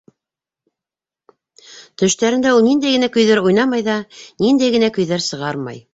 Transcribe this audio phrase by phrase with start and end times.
[2.03, 3.99] Төштәрендә ул ниндәй генә көйҙәр уйнамай ҙа,
[4.47, 5.85] ниндәй генә көйҙәр сығармай.